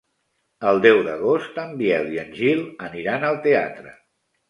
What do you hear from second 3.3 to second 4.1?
al teatre.